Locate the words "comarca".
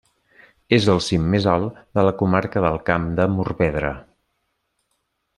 2.21-2.63